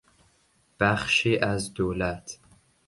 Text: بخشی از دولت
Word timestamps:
بخشی 0.79 1.37
از 1.37 1.73
دولت 1.73 2.39